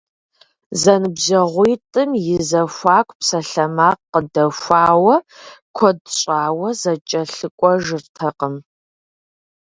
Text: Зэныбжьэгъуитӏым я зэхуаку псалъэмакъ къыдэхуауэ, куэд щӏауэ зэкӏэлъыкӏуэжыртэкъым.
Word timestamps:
Зэныбжьэгъуитӏым 0.81 2.09
я 2.35 2.39
зэхуаку 2.49 3.17
псалъэмакъ 3.19 4.03
къыдэхуауэ, 4.11 5.15
куэд 5.75 5.99
щӏауэ 6.17 6.69
зэкӏэлъыкӏуэжыртэкъым. 6.81 8.55